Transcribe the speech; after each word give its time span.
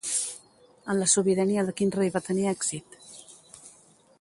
En 0.93 0.97
la 1.01 1.07
sobirania 1.11 1.65
de 1.67 1.75
quin 1.81 1.93
rei 1.97 2.11
va 2.17 2.23
tenir 2.31 2.49
èxit? 2.53 2.99